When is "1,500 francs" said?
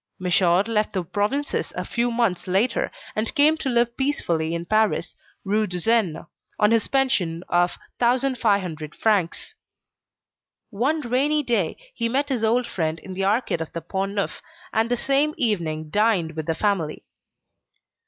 7.99-9.53